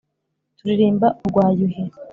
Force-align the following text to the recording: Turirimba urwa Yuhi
Turirimba 0.57 1.07
urwa 1.23 1.45
Yuhi 1.57 1.83